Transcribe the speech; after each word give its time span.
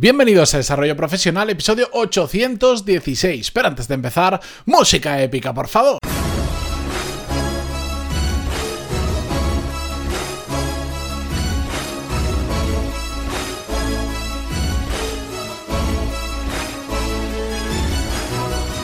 Bienvenidos 0.00 0.54
a 0.54 0.58
Desarrollo 0.58 0.96
Profesional, 0.96 1.50
episodio 1.50 1.88
816. 1.90 3.50
Pero 3.50 3.66
antes 3.66 3.88
de 3.88 3.96
empezar, 3.96 4.40
música 4.64 5.20
épica, 5.20 5.52
por 5.52 5.66
favor. 5.66 5.97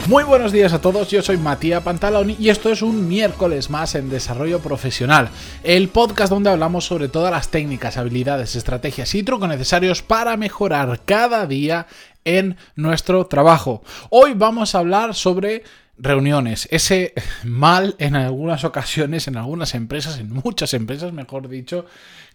Muy 0.06 0.22
buenos 0.22 0.52
días 0.52 0.74
a 0.74 0.82
todos, 0.82 1.08
yo 1.08 1.22
soy 1.22 1.38
Matías 1.38 1.82
Pantaloni 1.82 2.36
y 2.38 2.50
esto 2.50 2.70
es 2.70 2.82
un 2.82 3.08
miércoles 3.08 3.70
más 3.70 3.94
en 3.94 4.10
Desarrollo 4.10 4.60
Profesional, 4.60 5.30
el 5.62 5.88
podcast 5.88 6.30
donde 6.30 6.50
hablamos 6.50 6.84
sobre 6.84 7.08
todas 7.08 7.30
las 7.30 7.48
técnicas, 7.48 7.96
habilidades, 7.96 8.54
estrategias 8.54 9.14
y 9.14 9.22
trucos 9.22 9.48
necesarios 9.48 10.02
para 10.02 10.36
mejorar 10.36 11.00
cada 11.06 11.46
día 11.46 11.86
en 12.26 12.58
nuestro 12.76 13.24
trabajo. 13.28 13.82
Hoy 14.10 14.34
vamos 14.34 14.74
a 14.74 14.80
hablar 14.80 15.14
sobre 15.14 15.62
reuniones, 15.96 16.68
ese 16.70 17.14
mal 17.42 17.94
en 17.98 18.14
algunas 18.14 18.64
ocasiones, 18.64 19.26
en 19.26 19.38
algunas 19.38 19.74
empresas, 19.74 20.18
en 20.18 20.34
muchas 20.34 20.74
empresas, 20.74 21.14
mejor 21.14 21.48
dicho, 21.48 21.86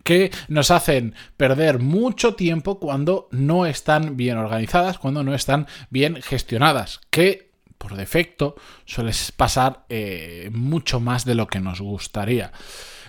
que 0.03 0.31
nos 0.47 0.71
hacen 0.71 1.13
perder 1.37 1.77
mucho 1.77 2.33
tiempo 2.33 2.79
cuando 2.79 3.27
no 3.29 3.67
están 3.67 4.17
bien 4.17 4.39
organizadas, 4.39 4.97
cuando 4.97 5.23
no 5.23 5.35
están 5.35 5.67
bien 5.91 6.19
gestionadas, 6.23 7.01
que 7.11 7.48
por 7.79 7.95
defecto 7.95 8.55
suele 8.85 9.11
pasar 9.35 9.85
eh, 9.89 10.51
mucho 10.53 10.99
más 10.99 11.25
de 11.25 11.33
lo 11.33 11.47
que 11.47 11.59
nos 11.59 11.81
gustaría. 11.81 12.51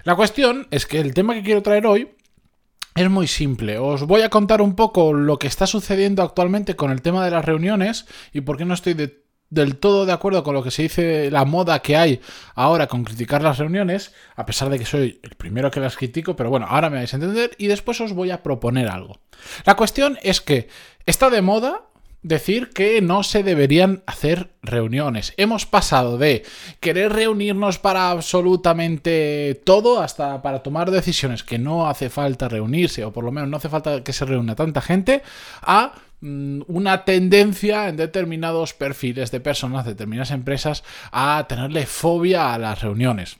La 0.04 0.16
cuestión 0.16 0.66
es 0.70 0.86
que 0.86 1.00
el 1.00 1.12
tema 1.12 1.34
que 1.34 1.42
quiero 1.42 1.62
traer 1.62 1.86
hoy 1.86 2.08
es 2.94 3.10
muy 3.10 3.26
simple. 3.26 3.78
Os 3.78 4.04
voy 4.04 4.22
a 4.22 4.30
contar 4.30 4.62
un 4.62 4.74
poco 4.74 5.12
lo 5.12 5.38
que 5.38 5.48
está 5.48 5.66
sucediendo 5.66 6.22
actualmente 6.22 6.76
con 6.76 6.90
el 6.90 7.02
tema 7.02 7.24
de 7.24 7.32
las 7.32 7.44
reuniones 7.44 8.06
y 8.32 8.40
por 8.40 8.56
qué 8.56 8.64
no 8.64 8.74
estoy 8.74 8.94
del 9.50 9.76
todo 9.76 10.06
de 10.06 10.12
acuerdo 10.12 10.44
con 10.44 10.54
lo 10.54 10.62
que 10.62 10.70
se 10.70 10.82
dice 10.82 11.30
la 11.30 11.44
moda 11.44 11.80
que 11.80 11.96
hay 11.96 12.20
ahora 12.54 12.86
con 12.86 13.04
criticar 13.04 13.42
las 13.42 13.58
reuniones, 13.58 14.14
a 14.36 14.46
pesar 14.46 14.70
de 14.70 14.78
que 14.78 14.86
soy 14.86 15.20
el 15.22 15.34
primero 15.34 15.70
que 15.70 15.80
las 15.80 15.96
critico, 15.96 16.36
pero 16.36 16.48
bueno, 16.48 16.66
ahora 16.68 16.90
me 16.90 16.96
vais 16.96 17.12
a 17.12 17.16
entender 17.16 17.50
y 17.58 17.66
después 17.66 18.00
os 18.00 18.12
voy 18.12 18.30
a 18.30 18.42
proponer 18.42 18.88
algo. 18.88 19.18
La 19.64 19.74
cuestión 19.74 20.16
es 20.22 20.40
que 20.40 20.68
está 21.06 21.28
de 21.28 21.42
moda 21.42 21.89
decir 22.22 22.70
que 22.70 23.00
no 23.00 23.22
se 23.22 23.42
deberían 23.42 24.02
hacer 24.06 24.50
reuniones. 24.62 25.32
Hemos 25.36 25.64
pasado 25.66 26.18
de 26.18 26.44
querer 26.80 27.12
reunirnos 27.12 27.78
para 27.78 28.10
absolutamente 28.10 29.60
todo 29.64 30.00
hasta 30.00 30.42
para 30.42 30.62
tomar 30.62 30.90
decisiones 30.90 31.42
que 31.42 31.58
no 31.58 31.88
hace 31.88 32.10
falta 32.10 32.48
reunirse 32.48 33.04
o 33.04 33.12
por 33.12 33.24
lo 33.24 33.32
menos 33.32 33.48
no 33.48 33.56
hace 33.56 33.68
falta 33.68 34.04
que 34.04 34.12
se 34.12 34.26
reúna 34.26 34.54
tanta 34.54 34.82
gente 34.82 35.22
a 35.62 35.94
mm, 36.20 36.62
una 36.66 37.04
tendencia 37.04 37.88
en 37.88 37.96
determinados 37.96 38.74
perfiles 38.74 39.30
de 39.30 39.40
personas, 39.40 39.86
determinadas 39.86 40.30
empresas 40.30 40.84
a 41.12 41.46
tenerle 41.48 41.86
fobia 41.86 42.52
a 42.52 42.58
las 42.58 42.82
reuniones. 42.82 43.38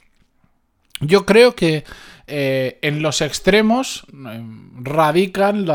Yo 1.00 1.24
creo 1.24 1.54
que 1.54 1.84
eh, 2.30 2.78
en 2.82 3.02
los 3.02 3.20
extremos 3.20 4.06
eh, 4.12 4.42
radican 4.76 5.66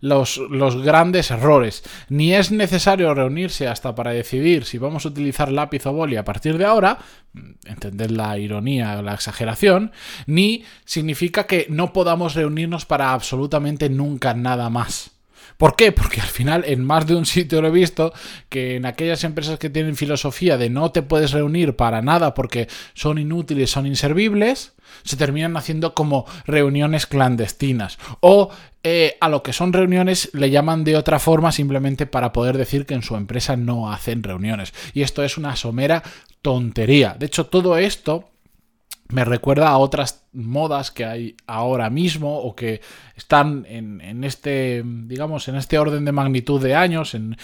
los, 0.00 0.38
los, 0.38 0.82
grandes 0.82 1.30
errores. 1.30 1.82
Ni 2.08 2.34
es 2.34 2.52
necesario 2.52 3.14
reunirse 3.14 3.66
hasta 3.66 3.94
para 3.94 4.10
decidir 4.12 4.64
si 4.64 4.78
vamos 4.78 5.04
a 5.04 5.08
utilizar 5.08 5.50
lápiz 5.50 5.86
o 5.86 5.92
boli 5.92 6.16
a 6.16 6.24
partir 6.24 6.58
de 6.58 6.66
ahora, 6.66 6.98
mm, 7.32 7.50
entender 7.64 8.10
la 8.10 8.38
ironía 8.38 8.98
o 8.98 9.02
la 9.02 9.14
exageración, 9.14 9.92
ni 10.26 10.64
significa 10.84 11.46
que 11.46 11.66
no 11.70 11.92
podamos 11.92 12.34
reunirnos 12.34 12.84
para 12.84 13.12
absolutamente 13.12 13.88
nunca 13.88 14.34
nada 14.34 14.68
más. 14.70 15.15
¿Por 15.56 15.74
qué? 15.74 15.92
Porque 15.92 16.20
al 16.20 16.28
final 16.28 16.64
en 16.66 16.84
más 16.84 17.06
de 17.06 17.14
un 17.14 17.26
sitio 17.26 17.62
lo 17.62 17.68
he 17.68 17.72
visto 17.72 18.12
que 18.48 18.76
en 18.76 18.86
aquellas 18.86 19.24
empresas 19.24 19.58
que 19.58 19.70
tienen 19.70 19.96
filosofía 19.96 20.58
de 20.58 20.70
no 20.70 20.90
te 20.92 21.02
puedes 21.02 21.32
reunir 21.32 21.76
para 21.76 22.02
nada 22.02 22.34
porque 22.34 22.68
son 22.94 23.18
inútiles, 23.18 23.70
son 23.70 23.86
inservibles, 23.86 24.74
se 25.02 25.16
terminan 25.16 25.56
haciendo 25.56 25.94
como 25.94 26.26
reuniones 26.46 27.06
clandestinas. 27.06 27.98
O 28.20 28.50
eh, 28.82 29.16
a 29.20 29.28
lo 29.28 29.42
que 29.42 29.52
son 29.52 29.72
reuniones 29.72 30.30
le 30.32 30.50
llaman 30.50 30.84
de 30.84 30.96
otra 30.96 31.18
forma 31.18 31.52
simplemente 31.52 32.06
para 32.06 32.32
poder 32.32 32.58
decir 32.58 32.86
que 32.86 32.94
en 32.94 33.02
su 33.02 33.16
empresa 33.16 33.56
no 33.56 33.90
hacen 33.90 34.22
reuniones. 34.22 34.74
Y 34.92 35.02
esto 35.02 35.22
es 35.22 35.38
una 35.38 35.56
somera 35.56 36.02
tontería. 36.42 37.16
De 37.18 37.26
hecho, 37.26 37.46
todo 37.46 37.78
esto 37.78 38.28
me 39.08 39.24
recuerda 39.24 39.68
a 39.68 39.78
otras 39.78 40.25
modas 40.36 40.90
que 40.90 41.04
hay 41.04 41.36
ahora 41.46 41.90
mismo 41.90 42.38
o 42.38 42.54
que 42.54 42.80
están 43.16 43.66
en, 43.68 44.24
este, 44.24 44.82
digamos, 44.84 45.48
en 45.48 45.56
este 45.56 45.78
orden 45.78 46.04
de 46.04 46.12
magnitud 46.12 46.62
de 46.62 46.74
años, 46.74 47.14
en, 47.14 47.36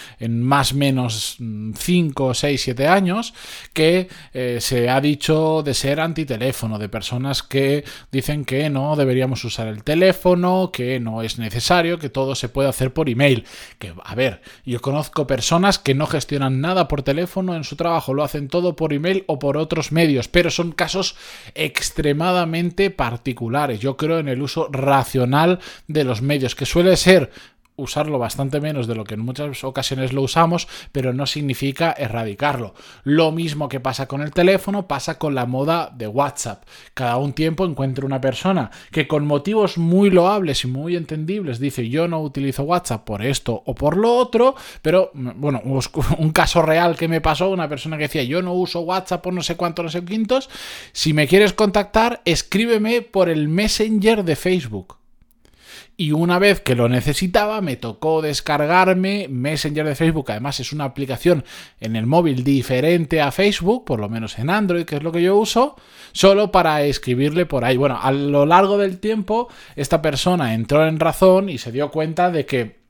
más 0.42 0.72
o 0.72 0.76
menos 0.76 1.38
5, 1.38 2.34
6, 2.34 2.62
7 2.62 2.86
años, 2.86 3.32
que 3.72 4.08
eh, 4.34 4.58
se 4.60 4.90
ha 4.90 5.00
dicho 5.00 5.62
de 5.62 5.72
ser 5.72 6.00
antiteléfono, 6.00 6.78
de 6.78 6.90
personas 6.90 7.42
que 7.42 7.84
dicen 8.10 8.44
que 8.44 8.68
no 8.68 8.94
deberíamos 8.96 9.42
usar 9.44 9.68
el 9.68 9.82
teléfono, 9.82 10.70
que 10.72 11.00
no 11.00 11.22
es 11.22 11.38
necesario, 11.38 11.98
que 11.98 12.10
todo 12.10 12.34
se 12.34 12.50
puede 12.50 12.68
hacer 12.68 12.92
por 12.92 13.08
email. 13.08 13.46
Que, 13.78 13.94
a 14.04 14.14
ver, 14.14 14.42
yo 14.66 14.80
conozco 14.80 15.26
personas 15.26 15.78
que 15.78 15.94
no 15.94 16.06
gestionan 16.06 16.60
nada 16.60 16.86
por 16.86 17.02
teléfono 17.02 17.56
en 17.56 17.64
su 17.64 17.76
trabajo, 17.76 18.12
lo 18.12 18.24
hacen 18.24 18.48
todo 18.48 18.76
por 18.76 18.92
email 18.92 19.24
o 19.26 19.38
por 19.38 19.56
otros 19.56 19.90
medios, 19.90 20.28
pero 20.28 20.50
son 20.50 20.72
casos 20.72 21.16
extremadamente 21.54 22.81
particulares. 22.90 23.80
Yo 23.80 23.96
creo 23.96 24.18
en 24.18 24.28
el 24.28 24.42
uso 24.42 24.68
racional 24.70 25.60
de 25.88 26.04
los 26.04 26.22
medios, 26.22 26.54
que 26.54 26.66
suele 26.66 26.96
ser 26.96 27.30
usarlo 27.82 28.18
bastante 28.18 28.60
menos 28.60 28.86
de 28.86 28.94
lo 28.94 29.04
que 29.04 29.14
en 29.14 29.20
muchas 29.20 29.64
ocasiones 29.64 30.12
lo 30.12 30.22
usamos, 30.22 30.68
pero 30.92 31.12
no 31.12 31.26
significa 31.26 31.94
erradicarlo. 31.96 32.74
Lo 33.04 33.32
mismo 33.32 33.68
que 33.68 33.80
pasa 33.80 34.06
con 34.06 34.22
el 34.22 34.32
teléfono, 34.32 34.86
pasa 34.86 35.18
con 35.18 35.34
la 35.34 35.46
moda 35.46 35.92
de 35.94 36.06
WhatsApp. 36.06 36.64
Cada 36.94 37.16
un 37.16 37.32
tiempo 37.32 37.64
encuentro 37.64 38.06
una 38.06 38.20
persona 38.20 38.70
que 38.90 39.06
con 39.06 39.26
motivos 39.26 39.78
muy 39.78 40.10
loables 40.10 40.64
y 40.64 40.68
muy 40.68 40.96
entendibles 40.96 41.58
dice 41.58 41.88
yo 41.88 42.08
no 42.08 42.20
utilizo 42.20 42.62
WhatsApp 42.62 43.04
por 43.04 43.22
esto 43.22 43.62
o 43.66 43.74
por 43.74 43.96
lo 43.96 44.16
otro, 44.16 44.54
pero 44.80 45.10
bueno, 45.14 45.60
un 46.18 46.32
caso 46.32 46.62
real 46.62 46.96
que 46.96 47.08
me 47.08 47.20
pasó, 47.20 47.50
una 47.50 47.68
persona 47.68 47.96
que 47.96 48.04
decía 48.04 48.22
yo 48.22 48.42
no 48.42 48.54
uso 48.54 48.80
WhatsApp 48.80 49.22
por 49.22 49.32
no 49.32 49.42
sé 49.42 49.56
cuántos, 49.56 49.84
no 49.84 49.90
sé 49.90 50.04
quintos, 50.04 50.48
si 50.92 51.12
me 51.12 51.26
quieres 51.26 51.52
contactar, 51.52 52.22
escríbeme 52.24 53.02
por 53.02 53.28
el 53.28 53.48
Messenger 53.48 54.24
de 54.24 54.36
Facebook 54.36 55.01
y 55.96 56.12
una 56.12 56.38
vez 56.38 56.60
que 56.60 56.74
lo 56.74 56.88
necesitaba 56.88 57.60
me 57.60 57.76
tocó 57.76 58.22
descargarme 58.22 59.28
Messenger 59.28 59.86
de 59.86 59.94
Facebook, 59.94 60.30
además 60.30 60.58
es 60.60 60.72
una 60.72 60.84
aplicación 60.84 61.44
en 61.80 61.96
el 61.96 62.06
móvil 62.06 62.44
diferente 62.44 63.20
a 63.20 63.30
Facebook, 63.30 63.84
por 63.84 64.00
lo 64.00 64.08
menos 64.08 64.38
en 64.38 64.50
Android, 64.50 64.84
que 64.84 64.96
es 64.96 65.02
lo 65.02 65.12
que 65.12 65.22
yo 65.22 65.36
uso, 65.36 65.76
solo 66.12 66.50
para 66.50 66.82
escribirle 66.82 67.46
por 67.46 67.64
ahí. 67.64 67.76
Bueno, 67.76 67.98
a 68.02 68.10
lo 68.10 68.46
largo 68.46 68.78
del 68.78 68.98
tiempo 68.98 69.48
esta 69.76 70.02
persona 70.02 70.54
entró 70.54 70.86
en 70.86 70.98
razón 70.98 71.48
y 71.48 71.58
se 71.58 71.72
dio 71.72 71.90
cuenta 71.90 72.30
de 72.30 72.46
que 72.46 72.81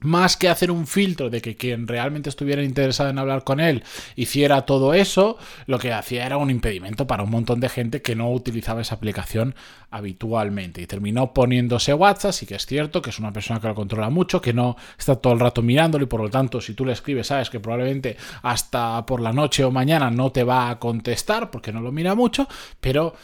más 0.00 0.36
que 0.36 0.48
hacer 0.48 0.70
un 0.70 0.86
filtro 0.86 1.30
de 1.30 1.40
que 1.40 1.56
quien 1.56 1.86
realmente 1.86 2.28
estuviera 2.28 2.62
interesado 2.62 3.10
en 3.10 3.18
hablar 3.18 3.44
con 3.44 3.60
él 3.60 3.84
hiciera 4.16 4.62
todo 4.62 4.94
eso, 4.94 5.38
lo 5.66 5.78
que 5.78 5.92
hacía 5.92 6.26
era 6.26 6.36
un 6.36 6.50
impedimento 6.50 7.06
para 7.06 7.22
un 7.22 7.30
montón 7.30 7.60
de 7.60 7.68
gente 7.68 8.02
que 8.02 8.16
no 8.16 8.30
utilizaba 8.32 8.80
esa 8.80 8.94
aplicación 8.94 9.54
habitualmente. 9.90 10.80
Y 10.82 10.86
terminó 10.86 11.34
poniéndose 11.34 11.92
WhatsApp, 11.94 12.32
sí 12.32 12.46
que 12.46 12.54
es 12.54 12.66
cierto 12.66 13.02
que 13.02 13.10
es 13.10 13.18
una 13.18 13.32
persona 13.32 13.60
que 13.60 13.68
lo 13.68 13.74
controla 13.74 14.10
mucho, 14.10 14.40
que 14.40 14.52
no 14.52 14.76
está 14.98 15.16
todo 15.16 15.32
el 15.32 15.40
rato 15.40 15.62
mirándolo 15.62 16.04
y 16.04 16.08
por 16.08 16.20
lo 16.20 16.30
tanto 16.30 16.60
si 16.60 16.74
tú 16.74 16.84
le 16.84 16.92
escribes 16.92 17.26
sabes 17.26 17.50
que 17.50 17.60
probablemente 17.60 18.16
hasta 18.42 19.04
por 19.04 19.20
la 19.20 19.32
noche 19.32 19.64
o 19.64 19.70
mañana 19.70 20.10
no 20.10 20.32
te 20.32 20.44
va 20.44 20.70
a 20.70 20.78
contestar 20.78 21.50
porque 21.50 21.72
no 21.72 21.80
lo 21.80 21.92
mira 21.92 22.14
mucho, 22.14 22.48
pero 22.80 23.14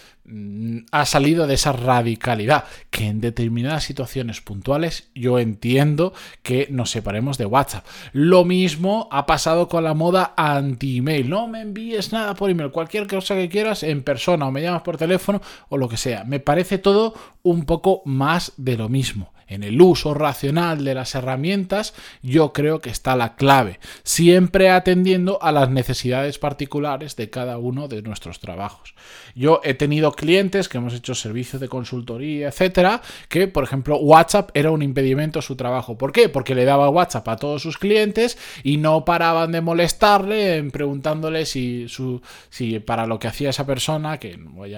ha 0.90 1.06
salido 1.06 1.46
de 1.46 1.54
esa 1.54 1.72
radicalidad 1.72 2.64
que 2.90 3.06
en 3.06 3.20
determinadas 3.20 3.84
situaciones 3.84 4.40
puntuales 4.40 5.08
yo 5.14 5.38
entiendo 5.38 6.12
que 6.42 6.66
nos 6.70 6.90
separemos 6.90 7.38
de 7.38 7.46
WhatsApp. 7.46 7.86
Lo 8.12 8.44
mismo 8.44 9.08
ha 9.12 9.26
pasado 9.26 9.68
con 9.68 9.84
la 9.84 9.94
moda 9.94 10.34
anti-email. 10.36 11.28
No 11.30 11.46
me 11.48 11.60
envíes 11.60 12.12
nada 12.12 12.34
por 12.34 12.50
email, 12.50 12.70
cualquier 12.70 13.06
cosa 13.06 13.34
que 13.34 13.48
quieras 13.48 13.82
en 13.82 14.02
persona 14.02 14.46
o 14.46 14.52
me 14.52 14.62
llamas 14.62 14.82
por 14.82 14.96
teléfono 14.96 15.40
o 15.68 15.76
lo 15.76 15.88
que 15.88 15.96
sea. 15.96 16.24
Me 16.24 16.40
parece 16.40 16.78
todo 16.78 17.14
un 17.42 17.64
poco 17.64 18.02
más 18.04 18.52
de 18.56 18.76
lo 18.76 18.88
mismo 18.88 19.35
en 19.48 19.62
el 19.62 19.80
uso 19.80 20.14
racional 20.14 20.84
de 20.84 20.94
las 20.94 21.14
herramientas, 21.14 21.94
yo 22.22 22.52
creo 22.52 22.80
que 22.80 22.90
está 22.90 23.16
la 23.16 23.36
clave, 23.36 23.78
siempre 24.02 24.70
atendiendo 24.70 25.42
a 25.42 25.52
las 25.52 25.70
necesidades 25.70 26.38
particulares 26.38 27.16
de 27.16 27.30
cada 27.30 27.58
uno 27.58 27.88
de 27.88 28.02
nuestros 28.02 28.40
trabajos. 28.40 28.94
Yo 29.34 29.60
he 29.64 29.74
tenido 29.74 30.12
clientes 30.12 30.68
que 30.68 30.78
hemos 30.78 30.94
hecho 30.94 31.14
servicios 31.14 31.60
de 31.60 31.68
consultoría, 31.68 32.48
etcétera, 32.48 33.02
que 33.28 33.48
por 33.48 33.64
ejemplo 33.64 33.98
WhatsApp 33.98 34.50
era 34.54 34.70
un 34.70 34.82
impedimento 34.82 35.38
a 35.38 35.42
su 35.42 35.56
trabajo. 35.56 35.98
¿Por 35.98 36.12
qué? 36.12 36.28
Porque 36.28 36.54
le 36.54 36.64
daba 36.64 36.90
WhatsApp 36.90 37.28
a 37.28 37.36
todos 37.36 37.62
sus 37.62 37.78
clientes 37.78 38.38
y 38.62 38.78
no 38.78 39.04
paraban 39.04 39.52
de 39.52 39.60
molestarle 39.60 40.64
preguntándole 40.70 41.46
si, 41.46 41.88
su, 41.88 42.20
si 42.50 42.78
para 42.80 43.06
lo 43.06 43.18
que 43.18 43.28
hacía 43.28 43.50
esa 43.50 43.66
persona, 43.66 44.18
que 44.18 44.38
voy 44.38 44.74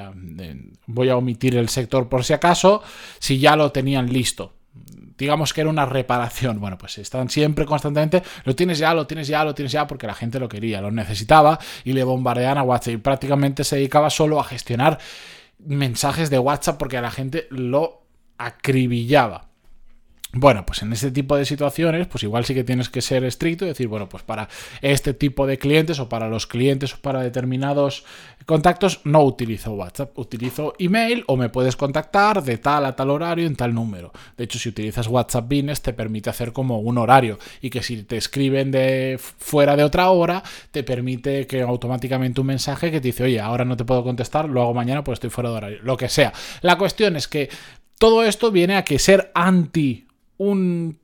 a 1.08 1.16
omitir 1.16 1.56
el 1.56 1.68
sector 1.68 2.08
por 2.08 2.24
si 2.24 2.32
acaso, 2.32 2.82
si 3.18 3.38
ya 3.38 3.56
lo 3.56 3.72
tenían 3.72 4.12
listo 4.12 4.57
digamos 5.18 5.52
que 5.52 5.60
era 5.60 5.70
una 5.70 5.84
reparación. 5.84 6.60
Bueno, 6.60 6.78
pues 6.78 6.98
están 6.98 7.28
siempre 7.28 7.66
constantemente, 7.66 8.22
lo 8.44 8.54
tienes 8.54 8.78
ya, 8.78 8.94
lo 8.94 9.06
tienes 9.06 9.28
ya, 9.28 9.44
lo 9.44 9.54
tienes 9.54 9.72
ya, 9.72 9.86
porque 9.86 10.06
la 10.06 10.14
gente 10.14 10.38
lo 10.38 10.48
quería, 10.48 10.80
lo 10.80 10.90
necesitaba 10.90 11.58
y 11.84 11.92
le 11.92 12.04
bombardean 12.04 12.58
a 12.58 12.62
WhatsApp. 12.62 12.94
Y 12.94 12.96
prácticamente 12.98 13.64
se 13.64 13.76
dedicaba 13.76 14.10
solo 14.10 14.40
a 14.40 14.44
gestionar 14.44 14.98
mensajes 15.58 16.30
de 16.30 16.38
WhatsApp 16.38 16.78
porque 16.78 16.96
a 16.96 17.02
la 17.02 17.10
gente 17.10 17.46
lo 17.50 18.02
acribillaba. 18.38 19.47
Bueno, 20.34 20.66
pues 20.66 20.82
en 20.82 20.92
este 20.92 21.10
tipo 21.10 21.38
de 21.38 21.46
situaciones, 21.46 22.06
pues 22.06 22.22
igual 22.22 22.44
sí 22.44 22.54
que 22.54 22.62
tienes 22.62 22.90
que 22.90 23.00
ser 23.00 23.24
estricto 23.24 23.64
y 23.64 23.68
decir, 23.68 23.88
bueno, 23.88 24.10
pues 24.10 24.22
para 24.22 24.46
este 24.82 25.14
tipo 25.14 25.46
de 25.46 25.56
clientes 25.56 25.98
o 26.00 26.10
para 26.10 26.28
los 26.28 26.46
clientes 26.46 26.92
o 26.92 26.98
para 26.98 27.22
determinados 27.22 28.04
contactos 28.44 29.00
no 29.04 29.22
utilizo 29.22 29.72
WhatsApp, 29.72 30.18
utilizo 30.18 30.74
email 30.78 31.24
o 31.28 31.38
me 31.38 31.48
puedes 31.48 31.76
contactar 31.76 32.42
de 32.42 32.58
tal 32.58 32.84
a 32.84 32.94
tal 32.94 33.08
horario 33.08 33.46
en 33.46 33.56
tal 33.56 33.74
número. 33.74 34.12
De 34.36 34.44
hecho, 34.44 34.58
si 34.58 34.68
utilizas 34.68 35.06
WhatsApp 35.06 35.46
Business 35.48 35.80
te 35.80 35.94
permite 35.94 36.28
hacer 36.28 36.52
como 36.52 36.78
un 36.78 36.98
horario 36.98 37.38
y 37.62 37.70
que 37.70 37.82
si 37.82 38.02
te 38.02 38.18
escriben 38.18 38.70
de 38.70 39.18
fuera 39.18 39.76
de 39.76 39.84
otra 39.84 40.10
hora, 40.10 40.42
te 40.70 40.82
permite 40.82 41.46
que 41.46 41.62
automáticamente 41.62 42.42
un 42.42 42.48
mensaje 42.48 42.90
que 42.90 43.00
te 43.00 43.08
dice, 43.08 43.24
oye, 43.24 43.40
ahora 43.40 43.64
no 43.64 43.78
te 43.78 43.86
puedo 43.86 44.04
contestar, 44.04 44.46
lo 44.46 44.60
hago 44.60 44.74
mañana 44.74 45.02
pues 45.02 45.16
estoy 45.16 45.30
fuera 45.30 45.48
de 45.48 45.56
horario, 45.56 45.78
lo 45.82 45.96
que 45.96 46.10
sea. 46.10 46.34
La 46.60 46.76
cuestión 46.76 47.16
es 47.16 47.28
que 47.28 47.48
todo 47.98 48.24
esto 48.24 48.50
viene 48.50 48.76
a 48.76 48.84
que 48.84 48.98
ser 48.98 49.32
anti 49.34 50.07
un 50.38 50.98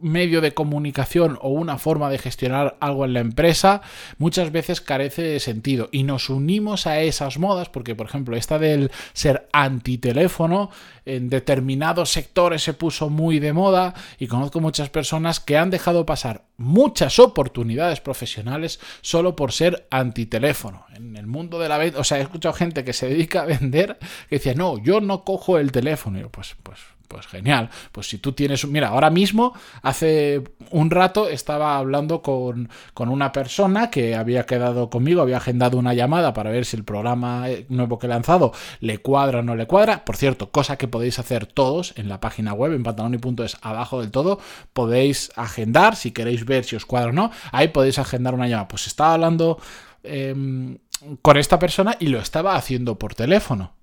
medio 0.00 0.40
de 0.40 0.54
comunicación 0.54 1.38
o 1.40 1.50
una 1.50 1.78
forma 1.78 2.10
de 2.10 2.18
gestionar 2.18 2.76
algo 2.80 3.04
en 3.04 3.12
la 3.12 3.20
empresa 3.20 3.82
muchas 4.18 4.52
veces 4.52 4.80
carece 4.80 5.22
de 5.22 5.40
sentido. 5.40 5.88
Y 5.92 6.02
nos 6.02 6.30
unimos 6.30 6.86
a 6.86 7.00
esas 7.00 7.38
modas 7.38 7.68
porque 7.68 7.94
por 7.94 8.06
ejemplo 8.06 8.36
esta 8.36 8.58
del 8.58 8.90
ser 9.12 9.48
antiteléfono 9.52 10.70
en 11.04 11.28
determinados 11.28 12.10
sectores 12.10 12.62
se 12.62 12.74
puso 12.74 13.10
muy 13.10 13.38
de 13.38 13.52
moda 13.52 13.94
y 14.18 14.26
conozco 14.26 14.60
muchas 14.60 14.90
personas 14.90 15.40
que 15.40 15.56
han 15.56 15.70
dejado 15.70 16.06
pasar 16.06 16.44
muchas 16.56 17.18
oportunidades 17.18 18.00
profesionales 18.00 18.80
solo 19.02 19.36
por 19.36 19.52
ser 19.52 19.86
antiteléfono. 19.90 20.86
En 20.94 21.16
el 21.16 21.26
mundo 21.26 21.58
de 21.58 21.68
la 21.68 21.78
venta 21.78 22.00
o 22.00 22.04
sea 22.04 22.18
he 22.18 22.22
escuchado 22.22 22.54
gente 22.54 22.84
que 22.84 22.92
se 22.92 23.08
dedica 23.08 23.42
a 23.42 23.46
vender 23.46 23.98
que 24.28 24.36
decía 24.36 24.54
no 24.54 24.82
yo 24.82 25.00
no 25.00 25.24
cojo 25.24 25.58
el 25.58 25.72
teléfono 25.72 26.18
y 26.18 26.22
yo, 26.22 26.30
pues 26.30 26.56
pues 26.62 26.95
pues 27.08 27.26
genial. 27.26 27.70
Pues 27.92 28.08
si 28.08 28.18
tú 28.18 28.32
tienes. 28.32 28.66
Mira, 28.66 28.88
ahora 28.88 29.10
mismo, 29.10 29.54
hace 29.82 30.42
un 30.70 30.90
rato, 30.90 31.28
estaba 31.28 31.78
hablando 31.78 32.22
con, 32.22 32.68
una 32.96 33.32
persona 33.32 33.90
que 33.90 34.14
había 34.14 34.46
quedado 34.46 34.90
conmigo, 34.90 35.22
había 35.22 35.38
agendado 35.38 35.78
una 35.78 35.94
llamada 35.94 36.32
para 36.32 36.50
ver 36.50 36.64
si 36.64 36.76
el 36.76 36.84
programa 36.84 37.48
eh, 37.48 37.66
nuevo 37.68 37.98
que 37.98 38.06
he 38.06 38.10
lanzado 38.10 38.52
le 38.80 38.98
cuadra 38.98 39.40
o 39.40 39.42
no 39.42 39.54
le 39.54 39.66
cuadra. 39.66 40.04
Por 40.04 40.16
cierto, 40.16 40.50
cosa 40.50 40.76
que 40.76 40.88
podéis 40.88 41.18
hacer 41.18 41.46
todos 41.46 41.94
en 41.96 42.08
la 42.08 42.20
página 42.20 42.52
web, 42.52 42.72
en 42.72 42.82
pantaloni.es, 42.82 43.58
abajo 43.62 44.00
del 44.00 44.10
todo. 44.10 44.38
Podéis 44.72 45.30
agendar 45.36 45.96
si 45.96 46.10
queréis 46.10 46.44
ver 46.44 46.64
si 46.64 46.76
os 46.76 46.86
cuadra 46.86 47.10
o 47.10 47.12
no. 47.12 47.30
Ahí 47.52 47.68
podéis 47.68 47.98
agendar 47.98 48.34
una 48.34 48.48
llamada. 48.48 48.68
Pues 48.68 48.86
estaba 48.86 49.14
hablando. 49.14 49.58
Em, 50.02 50.78
con 51.22 51.36
esta 51.36 51.58
persona 51.58 51.96
y 52.00 52.06
lo 52.08 52.18
estaba 52.18 52.56
haciendo 52.56 52.98
por 52.98 53.14
teléfono. 53.14 53.74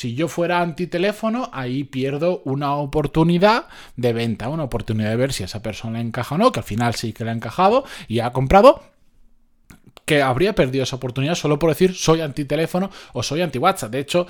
Si 0.00 0.14
yo 0.14 0.28
fuera 0.28 0.62
antiteléfono, 0.62 1.50
ahí 1.52 1.84
pierdo 1.84 2.40
una 2.46 2.74
oportunidad 2.74 3.66
de 3.96 4.14
venta, 4.14 4.48
una 4.48 4.64
oportunidad 4.64 5.10
de 5.10 5.16
ver 5.16 5.34
si 5.34 5.42
esa 5.42 5.60
persona 5.60 6.00
encaja 6.00 6.36
o 6.36 6.38
no, 6.38 6.52
que 6.52 6.60
al 6.60 6.64
final 6.64 6.94
sí 6.94 7.12
que 7.12 7.22
le 7.22 7.32
ha 7.32 7.34
encajado 7.34 7.84
y 8.08 8.20
ha 8.20 8.32
comprado, 8.32 8.82
que 10.06 10.22
habría 10.22 10.54
perdido 10.54 10.84
esa 10.84 10.96
oportunidad 10.96 11.34
solo 11.34 11.58
por 11.58 11.68
decir 11.68 11.94
soy 11.94 12.22
antiteléfono 12.22 12.90
o 13.12 13.22
soy 13.22 13.42
anti 13.42 13.58
WhatsApp. 13.58 13.92
De 13.92 13.98
hecho, 13.98 14.26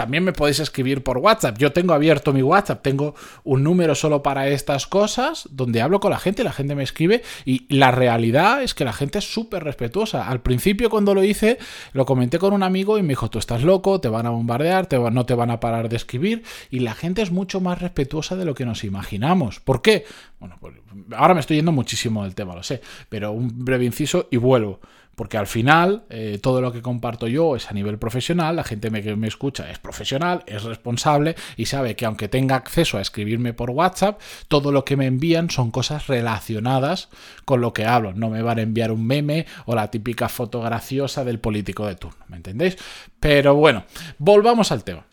también 0.00 0.24
me 0.24 0.32
podéis 0.32 0.60
escribir 0.60 1.04
por 1.04 1.18
WhatsApp. 1.18 1.58
Yo 1.58 1.72
tengo 1.72 1.92
abierto 1.92 2.32
mi 2.32 2.42
WhatsApp, 2.42 2.80
tengo 2.80 3.14
un 3.44 3.62
número 3.62 3.94
solo 3.94 4.22
para 4.22 4.48
estas 4.48 4.86
cosas, 4.86 5.46
donde 5.50 5.82
hablo 5.82 6.00
con 6.00 6.10
la 6.10 6.18
gente, 6.18 6.42
la 6.42 6.54
gente 6.54 6.74
me 6.74 6.82
escribe 6.82 7.22
y 7.44 7.66
la 7.68 7.90
realidad 7.90 8.62
es 8.62 8.72
que 8.72 8.86
la 8.86 8.94
gente 8.94 9.18
es 9.18 9.30
súper 9.30 9.62
respetuosa. 9.62 10.26
Al 10.26 10.40
principio 10.40 10.88
cuando 10.88 11.14
lo 11.14 11.22
hice, 11.22 11.58
lo 11.92 12.06
comenté 12.06 12.38
con 12.38 12.54
un 12.54 12.62
amigo 12.62 12.96
y 12.96 13.02
me 13.02 13.08
dijo, 13.08 13.28
tú 13.28 13.38
estás 13.38 13.62
loco, 13.62 14.00
te 14.00 14.08
van 14.08 14.24
a 14.24 14.30
bombardear, 14.30 14.86
te 14.86 14.98
no 14.98 15.26
te 15.26 15.34
van 15.34 15.50
a 15.50 15.60
parar 15.60 15.90
de 15.90 15.96
escribir 15.96 16.44
y 16.70 16.78
la 16.78 16.94
gente 16.94 17.20
es 17.20 17.30
mucho 17.30 17.60
más 17.60 17.82
respetuosa 17.82 18.36
de 18.36 18.46
lo 18.46 18.54
que 18.54 18.64
nos 18.64 18.84
imaginamos. 18.84 19.60
¿Por 19.60 19.82
qué? 19.82 20.06
Bueno, 20.38 20.56
pues 20.62 20.76
ahora 21.14 21.34
me 21.34 21.40
estoy 21.40 21.56
yendo 21.56 21.72
muchísimo 21.72 22.24
del 22.24 22.34
tema, 22.34 22.54
lo 22.54 22.62
sé, 22.62 22.80
pero 23.10 23.32
un 23.32 23.66
breve 23.66 23.84
inciso 23.84 24.28
y 24.30 24.38
vuelvo 24.38 24.80
porque 25.20 25.36
al 25.36 25.46
final 25.46 26.04
eh, 26.08 26.38
todo 26.40 26.62
lo 26.62 26.72
que 26.72 26.80
comparto 26.80 27.28
yo 27.28 27.54
es 27.54 27.70
a 27.70 27.74
nivel 27.74 27.98
profesional, 27.98 28.56
la 28.56 28.64
gente 28.64 28.90
que 29.02 29.16
me 29.16 29.28
escucha 29.28 29.70
es 29.70 29.78
profesional, 29.78 30.44
es 30.46 30.62
responsable 30.62 31.36
y 31.58 31.66
sabe 31.66 31.94
que 31.94 32.06
aunque 32.06 32.28
tenga 32.28 32.56
acceso 32.56 32.96
a 32.96 33.02
escribirme 33.02 33.52
por 33.52 33.68
WhatsApp, 33.68 34.18
todo 34.48 34.72
lo 34.72 34.86
que 34.86 34.96
me 34.96 35.04
envían 35.04 35.50
son 35.50 35.72
cosas 35.72 36.06
relacionadas 36.06 37.10
con 37.44 37.60
lo 37.60 37.74
que 37.74 37.84
hablo. 37.84 38.14
No 38.14 38.30
me 38.30 38.40
van 38.40 38.60
a 38.60 38.62
enviar 38.62 38.92
un 38.92 39.06
meme 39.06 39.44
o 39.66 39.74
la 39.74 39.90
típica 39.90 40.30
foto 40.30 40.62
graciosa 40.62 41.22
del 41.22 41.38
político 41.38 41.86
de 41.86 41.96
turno, 41.96 42.24
¿me 42.28 42.38
entendéis? 42.38 42.78
Pero 43.20 43.54
bueno, 43.54 43.84
volvamos 44.16 44.72
al 44.72 44.84
tema. 44.84 45.04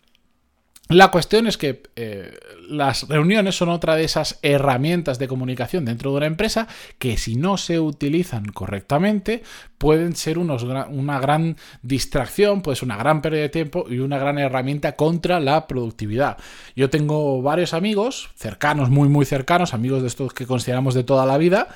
La 0.88 1.08
cuestión 1.08 1.46
es 1.46 1.58
que 1.58 1.82
eh, 1.96 2.38
las 2.66 3.08
reuniones 3.08 3.54
son 3.56 3.68
otra 3.68 3.94
de 3.94 4.04
esas 4.04 4.38
herramientas 4.40 5.18
de 5.18 5.28
comunicación 5.28 5.84
dentro 5.84 6.10
de 6.10 6.16
una 6.16 6.26
empresa 6.26 6.66
que 6.98 7.18
si 7.18 7.36
no 7.36 7.58
se 7.58 7.78
utilizan 7.78 8.46
correctamente 8.46 9.42
pueden 9.76 10.16
ser 10.16 10.38
una 10.38 11.20
gran 11.20 11.58
distracción, 11.82 12.62
pues 12.62 12.82
una 12.82 12.96
gran 12.96 13.20
pérdida 13.20 13.42
de 13.42 13.48
tiempo 13.50 13.84
y 13.88 13.98
una 13.98 14.16
gran 14.16 14.38
herramienta 14.38 14.96
contra 14.96 15.40
la 15.40 15.66
productividad. 15.66 16.38
Yo 16.74 16.88
tengo 16.88 17.42
varios 17.42 17.74
amigos 17.74 18.30
cercanos, 18.34 18.88
muy 18.88 19.10
muy 19.10 19.26
cercanos, 19.26 19.74
amigos 19.74 20.00
de 20.00 20.08
estos 20.08 20.32
que 20.32 20.46
consideramos 20.46 20.94
de 20.94 21.04
toda 21.04 21.26
la 21.26 21.36
vida, 21.36 21.68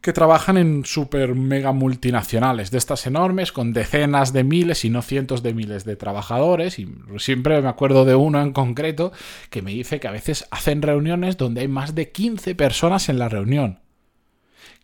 que 0.00 0.12
trabajan 0.12 0.56
en 0.56 0.84
super 0.84 1.34
mega 1.34 1.72
multinacionales, 1.72 2.70
de 2.70 2.78
estas 2.78 3.06
enormes, 3.06 3.50
con 3.50 3.72
decenas 3.72 4.32
de 4.32 4.44
miles 4.44 4.84
y 4.84 4.90
no 4.90 5.02
cientos 5.02 5.42
de 5.42 5.54
miles 5.54 5.84
de 5.84 5.96
trabajadores. 5.96 6.78
Y 6.78 6.88
siempre 7.18 7.60
me 7.60 7.68
acuerdo 7.68 8.04
de 8.04 8.14
uno 8.14 8.40
en 8.40 8.52
concreto 8.52 9.12
que 9.50 9.62
me 9.62 9.72
dice 9.72 9.98
que 9.98 10.08
a 10.08 10.12
veces 10.12 10.46
hacen 10.50 10.82
reuniones 10.82 11.36
donde 11.36 11.62
hay 11.62 11.68
más 11.68 11.94
de 11.94 12.12
15 12.12 12.54
personas 12.54 13.08
en 13.08 13.18
la 13.18 13.28
reunión. 13.28 13.80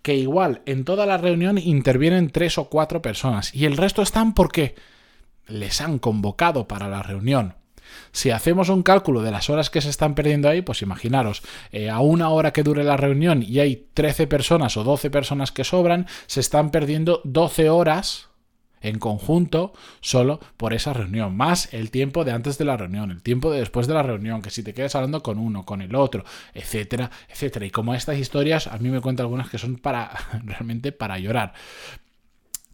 Que 0.03 0.17
igual 0.17 0.63
en 0.67 0.85
toda 0.85 1.07
la 1.07 1.17
reunión 1.17 1.59
intervienen 1.59 2.31
tres 2.31 2.59
o 2.59 2.69
cuatro 2.69 3.01
personas 3.01 3.55
y 3.55 3.67
el 3.67 3.77
resto 3.77 4.03
están 4.03 4.35
porque 4.35 4.75
les 5.47 5.81
han 5.81 5.99
convocado 5.99 6.67
para 6.67 6.89
la 6.89 7.03
reunión. 7.03 7.55
Si 8.13 8.31
hacemos 8.31 8.69
un 8.69 8.83
cálculo 8.83 9.23
de 9.23 9.31
las 9.31 9.51
horas 9.51 9.71
que 9.71 9.81
se 9.81 9.91
están 9.91 10.15
perdiendo 10.15 10.49
ahí, 10.49 10.63
pues 10.63 10.83
imaginaros, 10.83 11.43
eh, 11.73 11.91
a 11.91 12.01
una 12.01 12.31
hora 12.31 12.53
que 12.53 12.63
dure 12.63 12.85
la 12.85 12.97
reunión 12.97 13.43
y 13.43 13.61
hay 13.61 13.89
13 13.95 14.27
personas 14.27 14.77
o 14.77 14.85
12 14.85 15.11
personas 15.11 15.53
que 15.53 15.65
sobran, 15.65 16.07
se 16.27 16.41
están 16.41 16.71
perdiendo 16.71 17.21
12 17.25 17.71
horas 17.71 18.29
en 18.85 18.99
conjunto 18.99 19.73
solo 20.01 20.41
por 20.57 20.75
esa 20.75 20.93
reunión, 20.93 21.35
más 21.37 21.73
el 21.73 21.91
tiempo 21.91 22.23
de 22.25 22.33
antes 22.33 22.59
de 22.59 22.67
la 22.67 22.77
reunión, 22.77 23.11
el 23.11 23.23
tiempo 23.23 23.51
de 23.51 23.61
después 23.61 23.87
de 23.87 23.95
la 23.95 24.03
reunión, 24.03 24.43
que 24.43 24.51
si 24.51 24.63
te 24.63 24.75
quedas 24.75 24.95
hablando 24.95 25.23
con 25.23 25.39
uno, 25.39 25.65
con 25.65 25.81
el 25.81 25.95
otro, 25.95 26.25
etcétera, 26.53 27.11
etcétera. 27.29 27.65
Y 27.65 27.71
como 27.71 27.95
estas 27.95 28.19
historias, 28.19 28.67
a 28.67 28.77
mí 28.77 28.91
me 28.91 29.01
cuentan 29.01 29.25
algunas 29.25 29.49
que 29.49 29.59
son 29.59 29.77
para 29.77 30.11
realmente 30.45 30.93
para 30.93 31.19
llorar. 31.19 31.55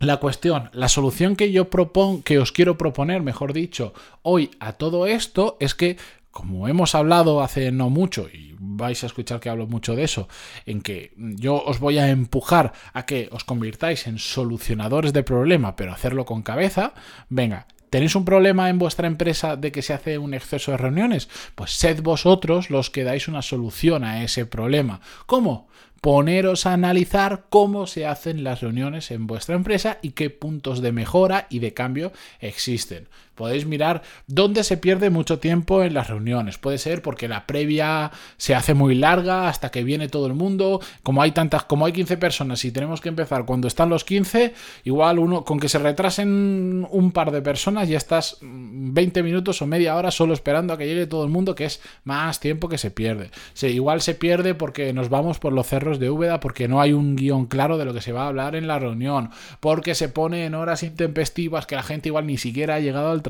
La 0.01 0.17
cuestión, 0.17 0.71
la 0.73 0.89
solución 0.89 1.37
que 1.37 1.53
yo 1.53 1.69
propongo, 1.69 2.23
que 2.23 2.39
os 2.39 2.53
quiero 2.53 2.79
proponer, 2.79 3.23
mejor 3.23 3.53
dicho, 3.53 3.93
hoy 4.23 4.51
a 4.59 4.73
todo 4.73 5.07
esto 5.07 5.59
es 5.61 5.75
que, 5.75 5.99
como 6.31 6.69
hemos 6.69 6.95
hablado 6.95 7.43
hace 7.43 7.71
no 7.71 7.91
mucho, 7.91 8.27
y 8.33 8.57
vais 8.59 9.03
a 9.03 9.07
escuchar 9.07 9.41
que 9.41 9.51
hablo 9.51 9.67
mucho 9.67 9.95
de 9.95 10.05
eso, 10.05 10.27
en 10.65 10.81
que 10.81 11.13
yo 11.19 11.63
os 11.63 11.81
voy 11.81 11.99
a 11.99 12.09
empujar 12.09 12.73
a 12.95 13.05
que 13.05 13.29
os 13.31 13.45
convirtáis 13.45 14.07
en 14.07 14.19
solucionadores 14.19 15.13
de 15.13 15.23
problema, 15.23 15.77
pero 15.77 15.93
hacerlo 15.93 16.25
con 16.25 16.41
cabeza, 16.41 16.95
venga, 17.29 17.67
¿Tenéis 17.91 18.15
un 18.15 18.25
problema 18.25 18.71
en 18.71 18.79
vuestra 18.79 19.09
empresa 19.09 19.57
de 19.57 19.73
que 19.73 19.83
se 19.83 19.93
hace 19.93 20.17
un 20.17 20.33
exceso 20.33 20.71
de 20.71 20.77
reuniones? 20.77 21.29
Pues 21.57 21.73
sed 21.73 22.03
vosotros 22.03 22.71
los 22.71 22.89
que 22.89 23.03
dais 23.03 23.27
una 23.27 23.43
solución 23.43 24.05
a 24.05 24.23
ese 24.23 24.47
problema. 24.47 25.01
¿Cómo? 25.27 25.69
Poneros 26.01 26.67
a 26.67 26.73
analizar 26.73 27.45
cómo 27.51 27.87
se 27.87 28.07
hacen 28.07 28.43
las 28.43 28.61
reuniones 28.61 29.11
en 29.11 29.27
vuestra 29.27 29.55
empresa 29.55 29.99
y 30.03 30.13
qué 30.13 30.31
puntos 30.31 30.81
de 30.81 30.93
mejora 30.93 31.47
y 31.51 31.59
de 31.59 31.75
cambio 31.75 32.13
existen. 32.41 33.09
Podéis 33.41 33.65
mirar 33.65 34.03
dónde 34.27 34.63
se 34.65 34.77
pierde 34.77 35.09
mucho 35.09 35.39
tiempo 35.39 35.83
en 35.83 35.95
las 35.95 36.09
reuniones. 36.09 36.59
Puede 36.59 36.77
ser 36.77 37.01
porque 37.01 37.27
la 37.27 37.47
previa 37.47 38.11
se 38.37 38.55
hace 38.55 38.75
muy 38.75 38.95
larga 38.95 39.49
hasta 39.49 39.71
que 39.71 39.83
viene 39.83 40.11
todo 40.11 40.27
el 40.27 40.35
mundo. 40.35 40.83
Como 41.03 41.23
hay 41.23 41.31
tantas, 41.31 41.65
como 41.65 41.87
hay 41.87 41.93
15 41.93 42.19
personas 42.19 42.63
y 42.67 42.71
tenemos 42.71 43.01
que 43.01 43.09
empezar 43.09 43.47
cuando 43.47 43.67
están 43.67 43.89
los 43.89 44.05
15, 44.05 44.53
igual 44.85 45.19
uno 45.19 45.43
con 45.47 45.59
que 45.59 45.71
se 45.71 45.79
retrasen 45.79 46.87
un 46.91 47.13
par 47.13 47.31
de 47.31 47.41
personas 47.41 47.89
ya 47.89 47.97
estás 47.97 48.37
20 48.43 49.23
minutos 49.23 49.63
o 49.63 49.67
media 49.67 49.97
hora 49.97 50.11
solo 50.11 50.35
esperando 50.35 50.75
a 50.75 50.77
que 50.77 50.87
llegue 50.87 51.07
todo 51.07 51.25
el 51.25 51.31
mundo, 51.31 51.55
que 51.55 51.65
es 51.65 51.81
más 52.05 52.41
tiempo 52.41 52.69
que 52.69 52.77
se 52.77 52.91
pierde. 52.91 53.31
igual 53.63 54.03
se 54.03 54.15
pierde 54.15 54.55
porque 54.55 54.93
nos 54.93 55.09
vamos 55.09 55.39
por 55.39 55.55
los 55.55 55.67
cerros 55.67 55.99
de 55.99 56.11
Úbeda 56.11 56.41
porque 56.41 56.69
no 56.69 56.83
hay 56.83 56.93
un 56.93 57.17
guion 57.17 57.47
claro 57.47 57.79
de 57.79 57.87
lo 57.87 57.95
que 57.95 58.03
se 58.03 58.13
va 58.13 58.25
a 58.25 58.29
hablar 58.29 58.55
en 58.55 58.67
la 58.67 58.79
reunión, 58.79 59.31
porque 59.61 59.95
se 59.95 60.11
pone 60.11 60.45
en 60.45 60.55
horas 60.55 60.83
intempestivas 60.83 61.65
que 61.65 61.77
la 61.77 61.83
gente 61.83 62.11
igual 62.11 62.27
ni 62.27 62.37
siquiera 62.37 62.75
ha 62.75 62.81
llegado 62.81 63.11
al 63.11 63.23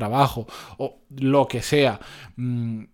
o 0.77 0.99
lo 1.09 1.47
que 1.47 1.61
sea. 1.61 1.99
Mm, 2.35 2.85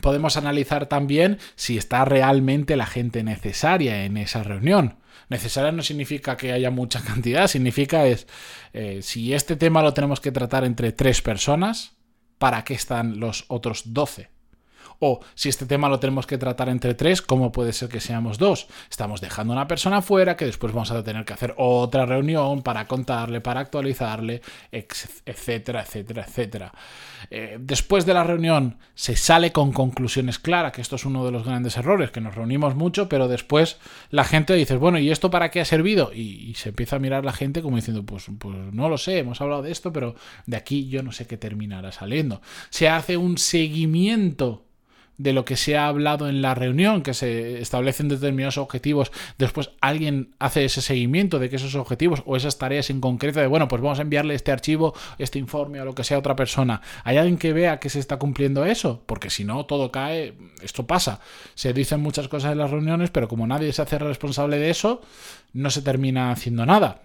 podemos 0.00 0.36
analizar 0.36 0.86
también 0.86 1.38
si 1.54 1.76
está 1.78 2.04
realmente 2.04 2.76
la 2.76 2.86
gente 2.86 3.22
necesaria 3.22 4.04
en 4.04 4.16
esa 4.16 4.42
reunión. 4.42 4.98
Necesaria 5.28 5.72
no 5.72 5.82
significa 5.82 6.36
que 6.36 6.52
haya 6.52 6.70
mucha 6.70 7.00
cantidad, 7.04 7.46
significa 7.46 8.06
es 8.06 8.26
eh, 8.72 9.00
si 9.02 9.32
este 9.32 9.56
tema 9.56 9.82
lo 9.82 9.94
tenemos 9.94 10.20
que 10.20 10.32
tratar 10.32 10.64
entre 10.64 10.92
tres 10.92 11.22
personas, 11.22 11.96
¿para 12.38 12.64
qué 12.64 12.74
están 12.74 13.20
los 13.20 13.44
otros 13.48 13.94
doce? 13.94 14.33
O 14.98 15.20
si 15.34 15.48
este 15.48 15.66
tema 15.66 15.88
lo 15.88 16.00
tenemos 16.00 16.26
que 16.26 16.38
tratar 16.38 16.68
entre 16.68 16.94
tres, 16.94 17.22
¿cómo 17.22 17.52
puede 17.52 17.72
ser 17.72 17.88
que 17.88 18.00
seamos 18.00 18.38
dos? 18.38 18.66
Estamos 18.90 19.20
dejando 19.20 19.52
a 19.52 19.56
una 19.56 19.68
persona 19.68 20.02
fuera 20.02 20.36
que 20.36 20.46
después 20.46 20.72
vamos 20.72 20.90
a 20.90 21.02
tener 21.02 21.24
que 21.24 21.32
hacer 21.32 21.54
otra 21.56 22.06
reunión 22.06 22.62
para 22.62 22.86
contarle, 22.86 23.40
para 23.40 23.60
actualizarle, 23.60 24.42
etcétera, 24.72 25.82
etcétera, 25.82 26.24
etcétera. 26.26 26.72
Eh, 27.30 27.56
después 27.60 28.06
de 28.06 28.14
la 28.14 28.24
reunión 28.24 28.78
se 28.94 29.16
sale 29.16 29.52
con 29.52 29.72
conclusiones 29.72 30.38
claras, 30.38 30.72
que 30.72 30.80
esto 30.80 30.96
es 30.96 31.04
uno 31.04 31.24
de 31.24 31.32
los 31.32 31.44
grandes 31.44 31.76
errores, 31.76 32.10
que 32.10 32.20
nos 32.20 32.34
reunimos 32.34 32.74
mucho, 32.74 33.08
pero 33.08 33.28
después 33.28 33.78
la 34.10 34.24
gente 34.24 34.54
dice, 34.54 34.76
bueno, 34.76 34.98
¿y 34.98 35.10
esto 35.10 35.30
para 35.30 35.50
qué 35.50 35.60
ha 35.60 35.64
servido? 35.64 36.12
Y, 36.12 36.54
se 36.54 36.68
empieza 36.68 36.96
a 36.96 36.98
mirar 37.00 37.24
la 37.24 37.32
gente 37.32 37.62
como 37.62 37.76
diciendo, 37.76 38.04
pues, 38.04 38.26
pues 38.38 38.56
no 38.72 38.88
lo 38.88 38.96
sé, 38.96 39.18
hemos 39.18 39.40
hablado 39.40 39.62
de 39.62 39.72
esto, 39.72 39.92
pero 39.92 40.14
de 40.46 40.56
aquí 40.56 40.88
yo 40.88 41.02
no 41.02 41.12
sé 41.12 41.26
qué 41.26 41.36
terminará 41.36 41.90
saliendo. 41.90 42.40
Se 42.70 42.88
hace 42.88 43.16
un 43.16 43.38
seguimiento 43.38 44.63
de 45.16 45.32
lo 45.32 45.44
que 45.44 45.56
se 45.56 45.76
ha 45.76 45.86
hablado 45.86 46.28
en 46.28 46.42
la 46.42 46.54
reunión, 46.54 47.02
que 47.02 47.14
se 47.14 47.60
establecen 47.60 48.08
determinados 48.08 48.58
objetivos, 48.58 49.12
después 49.38 49.70
alguien 49.80 50.34
hace 50.38 50.64
ese 50.64 50.82
seguimiento 50.82 51.38
de 51.38 51.48
que 51.48 51.56
esos 51.56 51.74
objetivos 51.76 52.22
o 52.26 52.36
esas 52.36 52.58
tareas 52.58 52.90
en 52.90 53.00
concreto 53.00 53.40
de, 53.40 53.46
bueno, 53.46 53.68
pues 53.68 53.80
vamos 53.80 53.98
a 54.00 54.02
enviarle 54.02 54.34
este 54.34 54.50
archivo, 54.50 54.94
este 55.18 55.38
informe 55.38 55.80
o 55.80 55.84
lo 55.84 55.94
que 55.94 56.04
sea 56.04 56.16
a 56.16 56.20
otra 56.20 56.34
persona. 56.34 56.80
¿Hay 57.04 57.16
alguien 57.16 57.38
que 57.38 57.52
vea 57.52 57.78
que 57.78 57.90
se 57.90 58.00
está 58.00 58.18
cumpliendo 58.18 58.64
eso? 58.64 59.02
Porque 59.06 59.30
si 59.30 59.44
no, 59.44 59.66
todo 59.66 59.92
cae, 59.92 60.34
esto 60.62 60.86
pasa. 60.86 61.20
Se 61.54 61.72
dicen 61.72 62.00
muchas 62.00 62.28
cosas 62.28 62.52
en 62.52 62.58
las 62.58 62.70
reuniones, 62.70 63.10
pero 63.10 63.28
como 63.28 63.46
nadie 63.46 63.72
se 63.72 63.82
hace 63.82 63.98
responsable 63.98 64.58
de 64.58 64.70
eso, 64.70 65.00
no 65.52 65.70
se 65.70 65.82
termina 65.82 66.32
haciendo 66.32 66.66
nada. 66.66 67.02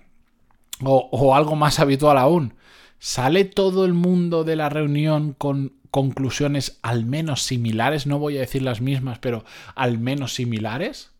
O, 0.83 1.09
o 1.11 1.35
algo 1.35 1.55
más 1.55 1.79
habitual 1.79 2.17
aún. 2.17 2.53
¿Sale 2.97 3.45
todo 3.45 3.85
el 3.85 3.93
mundo 3.93 4.43
de 4.43 4.55
la 4.55 4.69
reunión 4.69 5.33
con 5.37 5.78
conclusiones 5.91 6.79
al 6.81 7.05
menos 7.05 7.43
similares, 7.43 8.07
no 8.07 8.19
voy 8.19 8.37
a 8.37 8.41
decir 8.41 8.61
las 8.61 8.81
mismas, 8.81 9.19
pero 9.19 9.43
al 9.75 9.97
menos 9.97 10.33
similares? 10.33 11.11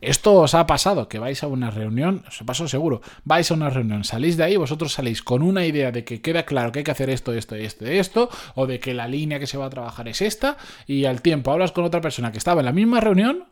Esto 0.00 0.34
os 0.34 0.54
ha 0.54 0.66
pasado, 0.66 1.08
que 1.08 1.18
vais 1.18 1.42
a 1.42 1.46
una 1.46 1.70
reunión, 1.70 2.24
os 2.28 2.42
pasó 2.44 2.68
seguro, 2.68 3.00
vais 3.24 3.50
a 3.50 3.54
una 3.54 3.70
reunión, 3.70 4.04
salís 4.04 4.36
de 4.36 4.44
ahí, 4.44 4.56
vosotros 4.56 4.92
salís 4.92 5.22
con 5.22 5.40
una 5.40 5.64
idea 5.64 5.92
de 5.92 6.04
que 6.04 6.20
queda 6.20 6.44
claro 6.44 6.72
que 6.72 6.80
hay 6.80 6.84
que 6.84 6.90
hacer 6.90 7.08
esto, 7.08 7.32
esto, 7.32 7.54
esto, 7.54 7.86
esto, 7.86 8.28
o 8.54 8.66
de 8.66 8.80
que 8.80 8.92
la 8.92 9.08
línea 9.08 9.38
que 9.38 9.46
se 9.46 9.56
va 9.56 9.66
a 9.66 9.70
trabajar 9.70 10.06
es 10.08 10.20
esta, 10.20 10.58
y 10.86 11.06
al 11.06 11.22
tiempo 11.22 11.52
hablas 11.52 11.72
con 11.72 11.84
otra 11.84 12.02
persona 12.02 12.32
que 12.32 12.38
estaba 12.38 12.60
en 12.60 12.66
la 12.66 12.72
misma 12.72 13.00
reunión 13.00 13.46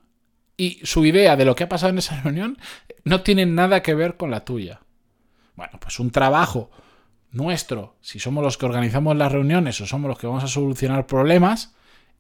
y 0.59 0.81
su 0.85 1.07
idea 1.07 1.37
de 1.37 1.45
lo 1.47 1.55
que 1.55 1.65
ha 1.65 1.69
pasado 1.69 1.91
en 1.91 1.99
esa 1.99 2.21
reunión 2.21 2.59
no 3.05 3.23
tiene 3.23 3.47
nada 3.47 3.83
que 3.83 3.95
ver 3.95 4.17
con 4.17 4.31
la 4.31 4.45
tuya. 4.45 4.81
Bueno, 5.57 5.79
pues 5.81 5.99
un 6.01 6.11
trabajo 6.11 6.71
nuestro, 7.33 7.97
si 8.01 8.19
somos 8.19 8.45
los 8.45 8.59
que 8.59 8.67
organizamos 8.67 9.17
las 9.17 9.33
reuniones 9.33 9.81
o 9.81 9.87
somos 9.87 10.09
los 10.09 10.19
que 10.19 10.27
vamos 10.27 10.45
a 10.45 10.49
solucionar 10.49 11.07
problemas, 11.07 11.75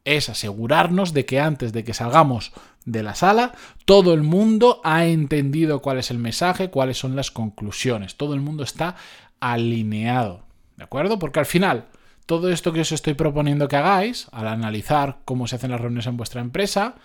es 0.05 0.29
asegurarnos 0.29 1.13
de 1.13 1.27
que 1.27 1.39
antes 1.39 1.73
de 1.73 1.85
que 1.85 1.95
salgamos 1.95 2.53
de 2.85 3.03
la 3.03 3.15
sala, 3.15 3.53
todo 3.85 4.15
el 4.15 4.23
mundo 4.23 4.81
ha 4.85 5.05
entendido 5.05 5.81
cuál 5.81 5.99
es 5.99 6.11
el 6.11 6.19
mensaje, 6.19 6.71
cuáles 6.71 6.99
son 6.99 7.15
las 7.15 7.31
conclusiones, 7.31 8.17
todo 8.17 8.35
el 8.35 8.41
mundo 8.41 8.65
está 8.65 8.97
alineado, 9.39 10.45
¿de 10.77 10.85
acuerdo? 10.85 11.19
Porque 11.19 11.39
al 11.39 11.47
final, 11.47 11.87
todo 12.27 12.51
esto 12.51 12.73
que 12.73 12.81
os 12.81 12.91
estoy 12.91 13.15
proponiendo 13.15 13.69
que 13.69 13.77
hagáis, 13.77 14.29
al 14.33 14.49
analizar 14.49 15.19
cómo 15.25 15.47
se 15.47 15.57
hacen 15.57 15.71
las 15.71 15.81
reuniones 15.81 16.07
en 16.07 16.17
vuestra 16.17 16.41
empresa, 16.41 16.97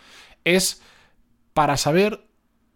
es 0.44 0.82
para 1.54 1.78
saber 1.78 2.26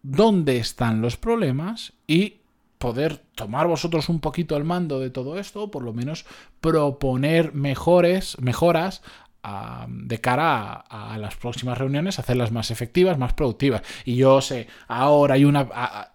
dónde 0.02 0.58
están 0.58 1.00
los 1.00 1.16
problemas 1.16 1.94
y 2.06 2.41
poder 2.82 3.18
tomar 3.36 3.68
vosotros 3.68 4.08
un 4.08 4.18
poquito 4.18 4.56
el 4.56 4.64
mando 4.64 4.98
de 4.98 5.08
todo 5.08 5.38
esto, 5.38 5.62
o 5.62 5.70
por 5.70 5.84
lo 5.84 5.92
menos 5.92 6.26
proponer 6.60 7.54
mejores, 7.54 8.36
mejoras 8.40 9.02
de 9.86 10.20
cara 10.20 10.84
a, 10.88 11.16
las 11.18 11.36
próximas 11.36 11.78
reuniones, 11.78 12.18
hacerlas 12.18 12.50
más 12.50 12.72
efectivas, 12.72 13.18
más 13.18 13.34
productivas. 13.34 13.82
Y 14.04 14.16
yo 14.16 14.40
sé, 14.40 14.66
ahora 14.88 15.34
hay 15.34 15.44
una, 15.44 15.68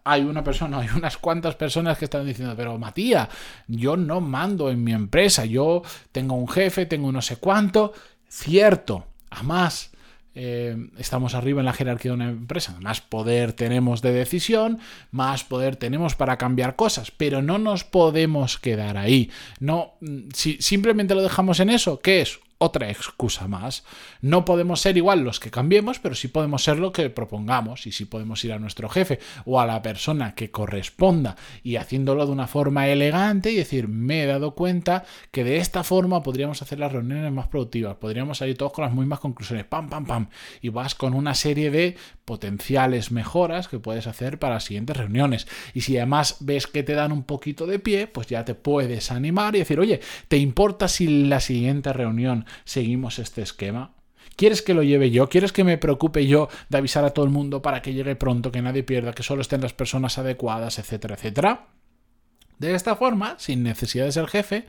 hay 0.03 0.23
una 0.23 0.43
persona, 0.43 0.79
hay 0.81 0.89
unas 0.93 1.17
cuantas 1.17 1.55
personas 1.55 1.97
que 1.97 2.05
están 2.05 2.25
diciendo, 2.25 2.53
pero 2.57 2.77
Matías, 2.77 3.29
yo 3.67 3.95
no 3.95 4.19
mando 4.19 4.69
en 4.69 4.83
mi 4.83 4.91
empresa, 4.91 5.45
yo 5.45 5.83
tengo 6.11 6.35
un 6.35 6.49
jefe, 6.49 6.85
tengo 6.85 7.13
no 7.13 7.21
sé 7.21 7.37
cuánto. 7.37 7.93
Cierto, 8.27 9.05
además 9.29 9.91
eh, 10.39 10.77
estamos 10.99 11.33
arriba 11.33 11.61
en 11.61 11.65
la 11.65 11.73
jerarquía 11.73 12.11
de 12.11 12.15
una 12.15 12.29
empresa. 12.29 12.77
Más 12.79 13.01
poder 13.01 13.53
tenemos 13.53 14.03
de 14.03 14.11
decisión, 14.11 14.77
más 15.09 15.43
poder 15.43 15.77
tenemos 15.77 16.13
para 16.13 16.37
cambiar 16.37 16.75
cosas, 16.75 17.09
pero 17.09 17.41
no 17.41 17.57
nos 17.57 17.83
podemos 17.83 18.59
quedar 18.59 18.97
ahí. 18.97 19.31
No, 19.59 19.95
mm, 19.99 20.29
si 20.33 20.61
simplemente 20.61 21.15
lo 21.15 21.23
dejamos 21.23 21.59
en 21.59 21.71
eso, 21.71 21.99
¿qué 21.99 22.21
es? 22.21 22.39
Otra 22.59 22.89
excusa 22.89 23.47
más. 23.47 23.83
No 24.21 24.45
podemos 24.45 24.81
ser 24.81 24.97
igual 24.97 25.23
los 25.23 25.39
que 25.39 25.51
cambiemos, 25.51 25.99
pero 25.99 26.15
sí 26.15 26.27
podemos 26.27 26.63
ser 26.63 26.79
lo 26.79 26.91
que 26.91 27.09
propongamos 27.09 27.85
y 27.87 27.91
sí 27.91 28.05
podemos 28.05 28.43
ir 28.43 28.53
a 28.53 28.59
nuestro 28.59 28.89
jefe 28.89 29.19
o 29.45 29.59
a 29.59 29.65
la 29.65 29.81
persona 29.81 30.33
que 30.33 30.51
corresponda 30.51 31.35
y 31.63 31.75
haciéndolo 31.75 32.25
de 32.25 32.31
una 32.31 32.47
forma 32.47 32.87
elegante 32.87 33.51
y 33.51 33.55
decir, 33.55 33.87
me 33.87 34.23
he 34.23 34.25
dado 34.25 34.55
cuenta 34.55 35.05
que 35.31 35.43
de 35.43 35.57
esta 35.57 35.83
forma 35.83 36.23
podríamos 36.23 36.61
hacer 36.61 36.79
las 36.79 36.91
reuniones 36.91 37.31
más 37.31 37.47
productivas, 37.47 37.95
podríamos 37.97 38.39
salir 38.39 38.57
todos 38.57 38.73
con 38.73 38.85
las 38.85 38.93
mismas 38.93 39.19
conclusiones, 39.19 39.65
pam, 39.65 39.89
pam, 39.89 40.05
pam, 40.05 40.29
y 40.61 40.69
vas 40.69 40.95
con 40.95 41.13
una 41.13 41.35
serie 41.35 41.71
de 41.71 41.95
potenciales 42.25 43.11
mejoras 43.11 43.67
que 43.67 43.79
puedes 43.79 44.07
hacer 44.07 44.39
para 44.39 44.55
las 44.55 44.65
siguientes 44.65 44.97
reuniones. 44.97 45.47
Y 45.73 45.81
si 45.81 45.97
además 45.97 46.37
ves 46.41 46.67
que 46.67 46.83
te 46.83 46.93
dan 46.93 47.11
un 47.11 47.23
poquito 47.23 47.65
de 47.65 47.79
pie, 47.79 48.07
pues 48.07 48.27
ya 48.27 48.43
te 48.43 48.55
puedes 48.55 49.11
animar 49.11 49.55
y 49.55 49.59
decir, 49.59 49.79
oye, 49.79 50.01
¿te 50.27 50.37
importa 50.37 50.87
si 50.87 51.25
la 51.25 51.39
siguiente 51.39 51.93
reunión 51.93 52.46
seguimos 52.63 53.19
este 53.19 53.41
esquema? 53.41 53.93
¿Quieres 54.35 54.61
que 54.61 54.73
lo 54.73 54.83
lleve 54.83 55.09
yo? 55.09 55.29
¿Quieres 55.29 55.51
que 55.51 55.63
me 55.63 55.77
preocupe 55.77 56.27
yo 56.27 56.49
de 56.69 56.77
avisar 56.77 57.03
a 57.05 57.11
todo 57.11 57.25
el 57.25 57.31
mundo 57.31 57.61
para 57.61 57.81
que 57.81 57.93
llegue 57.93 58.15
pronto, 58.15 58.51
que 58.51 58.61
nadie 58.61 58.83
pierda, 58.83 59.13
que 59.13 59.23
solo 59.23 59.41
estén 59.41 59.61
las 59.61 59.73
personas 59.73 60.17
adecuadas, 60.17 60.77
etcétera, 60.77 61.15
etcétera? 61.15 61.67
De 62.59 62.75
esta 62.75 62.95
forma, 62.95 63.35
sin 63.39 63.63
necesidad 63.63 64.05
de 64.05 64.11
ser 64.11 64.27
jefe, 64.27 64.67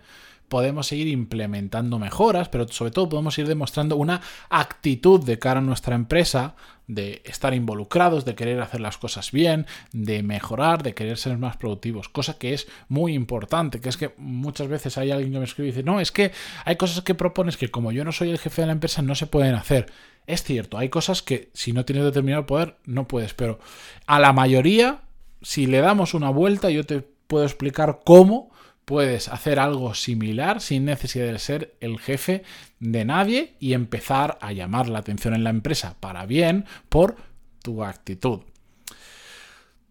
podemos 0.49 0.87
seguir 0.87 1.09
implementando 1.09 1.99
mejoras, 1.99 2.49
pero 2.49 2.67
sobre 2.69 2.91
todo 2.91 3.09
podemos 3.09 3.39
ir 3.39 3.47
demostrando 3.47 3.97
una 3.97 4.21
actitud 4.51 5.23
de 5.25 5.39
cara 5.39 5.61
a 5.61 5.63
nuestra 5.63 5.95
empresa 5.95 6.55
de 6.89 7.21
estar 7.27 7.53
involucrados, 7.53 8.25
de 8.25 8.35
querer 8.35 8.61
hacer 8.61 8.81
las 8.81 8.97
cosas 8.97 9.31
bien, 9.31 9.67
de 9.93 10.23
mejorar, 10.23 10.83
de 10.83 10.95
querer 10.95 11.19
ser 11.19 11.37
más 11.37 11.59
productivos, 11.59 12.09
cosa 12.09 12.39
que 12.39 12.55
es 12.55 12.67
muy 12.89 13.13
importante, 13.13 13.81
que 13.81 13.91
es 13.91 13.99
que 13.99 14.15
muchas 14.17 14.69
veces 14.69 14.97
hay 14.97 15.11
alguien 15.11 15.33
que 15.33 15.39
me 15.39 15.45
escribe 15.45 15.69
y 15.69 15.73
dice, 15.73 15.83
no, 15.83 16.01
es 16.01 16.11
que 16.11 16.33
hay 16.65 16.77
cosas 16.77 17.03
que 17.05 17.15
propones 17.15 17.59
que 17.59 17.71
como 17.71 17.93
yo 17.93 18.05
no 18.05 18.13
soy 18.13 18.31
el 18.31 18.39
jefe 18.39 18.63
de 18.63 18.67
la 18.67 18.73
empresa 18.73 19.03
no 19.03 19.15
se 19.15 19.27
pueden 19.27 19.55
hacer. 19.55 19.93
Es 20.27 20.43
cierto, 20.43 20.79
hay 20.79 20.89
cosas 20.89 21.23
que 21.23 21.51
si 21.53 21.73
no 21.73 21.85
tienes 21.85 22.05
determinado 22.05 22.47
poder 22.47 22.77
no 22.87 23.07
puedes, 23.07 23.35
pero 23.35 23.59
a 24.07 24.19
la 24.19 24.33
mayoría, 24.33 25.03
si 25.43 25.67
le 25.67 25.79
damos 25.79 26.15
una 26.15 26.31
vuelta, 26.31 26.71
yo 26.71 26.85
te 26.85 27.03
puedo 27.27 27.45
explicar 27.45 28.01
cómo 28.05 28.51
puedes 28.89 29.29
hacer 29.29 29.59
algo 29.59 29.93
similar 29.93 30.63
sin 30.63 30.87
necesidad 30.87 31.27
de 31.27 31.39
ser 31.39 31.77
el 31.81 31.99
jefe 31.99 32.43
de 32.81 33.05
nadie 33.05 33.53
y 33.61 33.75
empezar 33.75 34.39
a 34.41 34.53
llamar 34.53 34.89
la 34.89 35.01
atención 35.01 35.35
en 35.35 35.45
la 35.45 35.51
empresa 35.51 35.99
para 36.01 36.25
bien 36.25 36.65
por 36.89 37.17
tu 37.63 37.85
actitud. 37.85 38.41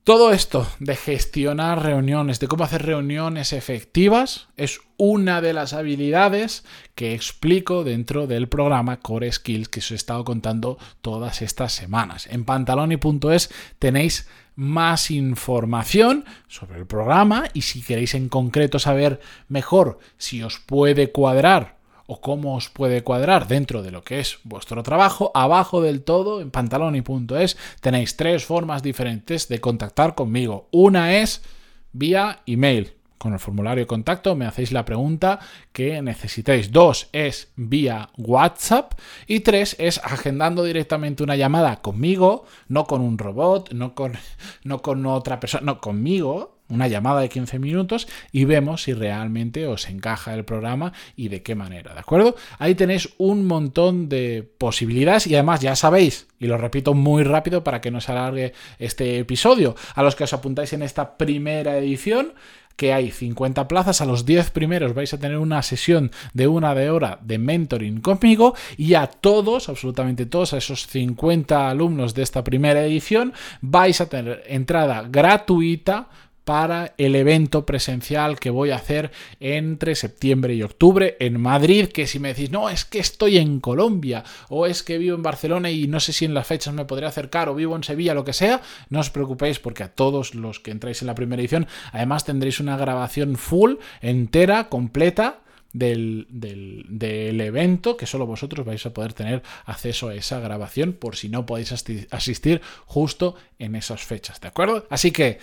Todo 0.08 0.32
esto 0.32 0.66
de 0.80 0.96
gestionar 0.96 1.84
reuniones, 1.84 2.40
de 2.40 2.48
cómo 2.48 2.64
hacer 2.64 2.86
reuniones 2.86 3.52
efectivas, 3.52 4.48
es 4.56 4.80
una 4.96 5.42
de 5.42 5.52
las 5.52 5.74
habilidades 5.74 6.64
que 6.96 7.14
explico 7.14 7.84
dentro 7.84 8.26
del 8.26 8.48
programa 8.48 9.02
Core 9.02 9.30
Skills 9.30 9.68
que 9.68 9.82
os 9.82 9.92
he 9.92 9.96
estado 9.96 10.24
contando 10.24 10.78
todas 11.02 11.42
estas 11.42 11.74
semanas. 11.74 12.26
En 12.28 12.46
pantaloni.es 12.46 13.50
tenéis 13.80 14.30
más 14.56 15.12
información 15.12 16.24
sobre 16.48 16.80
el 16.80 16.88
programa 16.88 17.50
y 17.54 17.64
si 17.64 17.82
queréis 17.82 18.14
en 18.16 18.30
concreto 18.30 18.80
saber 18.80 19.20
mejor 19.50 20.00
si 20.18 20.42
os 20.42 20.58
puede 20.58 21.12
cuadrar 21.12 21.77
o 22.08 22.22
cómo 22.22 22.56
os 22.56 22.70
puede 22.70 23.04
cuadrar 23.04 23.48
dentro 23.48 23.84
de 23.84 23.92
lo 23.92 24.04
que 24.04 24.20
es 24.20 24.40
vuestro 24.44 24.82
trabajo, 24.82 25.32
abajo 25.36 25.82
del 25.82 26.04
todo 26.04 26.42
en 26.42 26.52
pantaloni.es 26.52 27.58
tenéis 27.82 28.18
tres 28.18 28.46
formas 28.46 28.82
diferentes 28.82 29.48
de 29.48 29.62
contactar 29.62 30.16
conmigo. 30.16 30.68
Una 30.72 31.18
es 31.18 31.44
vía 31.92 32.42
email 32.46 32.98
con 33.18 33.34
el 33.34 33.40
formulario 33.40 33.84
de 33.84 33.88
contacto 33.88 34.36
me 34.36 34.46
hacéis 34.46 34.72
la 34.72 34.86
pregunta 34.86 35.40
que 35.72 36.02
necesitéis. 36.02 36.72
Dos 36.72 37.10
es 37.12 37.52
vía 37.56 38.10
WhatsApp 38.18 38.94
y 39.26 39.40
tres 39.40 39.76
es 39.80 40.00
agendando 40.04 40.64
directamente 40.64 41.24
una 41.24 41.36
llamada 41.36 41.82
conmigo, 41.82 42.46
no 42.68 42.86
con 42.86 43.02
un 43.02 43.18
robot, 43.18 43.72
no 43.74 43.96
con, 43.96 44.14
no 44.64 44.82
con 44.82 45.06
otra 45.06 45.40
persona, 45.40 45.66
no 45.66 45.82
conmigo 45.82 46.57
una 46.70 46.88
llamada 46.88 47.22
de 47.22 47.30
15 47.30 47.60
minutos 47.60 48.08
y 48.32 48.46
vemos 48.46 48.84
si 48.84 48.94
realmente 48.94 49.68
os 49.68 49.90
encaja 49.90 50.34
el 50.34 50.46
programa 50.46 50.94
y 51.16 51.30
de 51.30 51.42
qué 51.42 51.56
manera, 51.56 51.94
¿de 51.94 52.00
acuerdo? 52.00 52.36
Ahí 52.60 52.76
tenéis 52.76 53.10
un 53.18 53.46
montón 53.46 54.10
de 54.10 54.48
posibilidades 54.58 55.28
y 55.28 55.36
además 55.36 55.62
ya 55.62 55.76
sabéis, 55.76 56.28
y 56.40 56.48
lo 56.48 56.58
repito 56.58 56.94
muy 56.94 57.24
rápido 57.24 57.64
para 57.64 57.82
que 57.82 57.92
no 57.92 58.02
se 58.02 58.12
alargue 58.12 58.54
este 58.80 59.20
episodio, 59.20 59.76
a 59.96 60.04
los 60.04 60.16
que 60.16 60.26
os 60.26 60.34
apuntáis 60.34 60.74
en 60.74 60.84
esta 60.84 61.18
primera 61.18 61.78
edición, 61.78 62.34
que 62.78 62.94
hay 62.94 63.12
50 63.12 63.68
plazas, 63.68 64.02
a 64.02 64.06
los 64.06 64.26
10 64.26 64.52
primeros 64.52 64.94
vais 64.94 65.12
a 65.14 65.18
tener 65.18 65.40
una 65.40 65.64
sesión 65.64 66.12
de 66.34 66.48
una 66.48 66.76
de 66.76 66.92
hora 66.92 67.18
de 67.24 67.40
mentoring 67.40 68.02
conmigo 68.02 68.56
y 68.78 68.94
a 68.94 69.08
todos, 69.08 69.68
absolutamente 69.68 70.28
todos, 70.28 70.54
a 70.54 70.58
esos 70.58 70.86
50 70.86 71.70
alumnos 71.70 72.14
de 72.14 72.22
esta 72.22 72.44
primera 72.44 72.86
edición, 72.86 73.34
vais 73.62 74.00
a 74.00 74.08
tener 74.08 74.44
entrada 74.48 75.08
gratuita 75.10 76.08
para 76.48 76.94
el 76.98 77.18
evento 77.18 77.66
presencial 77.66 78.40
que 78.40 78.50
voy 78.50 78.70
a 78.70 78.78
hacer 78.78 79.12
entre 79.42 79.96
septiembre 79.96 80.56
y 80.56 80.64
octubre 80.64 81.18
en 81.20 81.42
Madrid, 81.42 81.90
que 81.90 82.08
si 82.08 82.20
me 82.20 82.30
decís, 82.30 82.52
no, 82.52 82.70
es 82.70 82.86
que 82.86 83.00
estoy 83.00 83.38
en 83.38 83.60
Colombia, 83.60 84.24
o 84.48 84.66
es 84.66 84.82
que 84.82 84.98
vivo 84.98 85.18
en 85.18 85.24
Barcelona 85.24 85.72
y 85.72 85.90
no 85.90 86.00
sé 86.00 86.14
si 86.14 86.24
en 86.24 86.34
las 86.34 86.48
fechas 86.48 86.74
me 86.74 86.86
podré 86.86 87.06
acercar, 87.06 87.50
o 87.50 87.56
vivo 87.56 87.76
en 87.76 87.84
Sevilla, 87.84 88.14
lo 88.14 88.24
que 88.24 88.32
sea, 88.32 88.62
no 88.90 89.02
os 89.02 89.10
preocupéis 89.10 89.60
porque 89.60 89.84
a 89.84 89.94
todos 89.94 90.36
los 90.36 90.62
que 90.62 90.72
entráis 90.72 91.02
en 91.02 91.08
la 91.08 91.16
primera 91.16 91.42
edición, 91.42 91.68
además 91.92 92.24
tendréis 92.24 92.62
una 92.62 92.78
grabación 92.78 93.36
full, 93.36 93.74
entera, 94.00 94.70
completa, 94.70 95.42
del, 95.74 96.28
del, 96.30 97.42
evento, 97.42 97.98
que 97.98 98.06
solo 98.06 98.26
vosotros 98.26 98.66
vais 98.66 98.86
a 98.86 98.94
poder 98.94 99.12
tener 99.12 99.44
acceso 99.66 100.08
a 100.08 100.16
esa 100.16 100.40
grabación 100.40 100.94
por 100.94 101.18
si 101.18 101.28
no 101.28 101.46
podéis 101.46 101.74
asistir 102.10 102.62
justo 102.86 103.36
en 103.60 103.76
esas 103.76 104.02
fechas, 104.02 104.40
¿de 104.40 104.48
acuerdo? 104.48 104.88
Así 104.90 105.12
que 105.12 105.40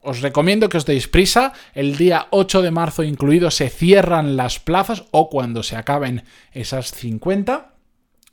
os 0.00 0.20
recomiendo 0.20 0.68
que 0.68 0.76
os 0.76 0.86
deis 0.86 1.08
prisa. 1.08 1.52
El 1.74 1.96
día 1.96 2.28
8 2.30 2.62
de 2.62 2.70
marzo 2.70 3.02
incluido 3.02 3.50
se 3.50 3.68
cierran 3.68 4.36
las 4.36 4.60
plazas 4.60 5.04
o 5.10 5.28
cuando 5.28 5.62
se 5.62 5.76
acaben 5.76 6.24
esas 6.52 6.92
50. 6.92 7.74